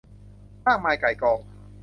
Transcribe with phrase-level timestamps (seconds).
[0.67, 1.39] มากมายก่ายกอง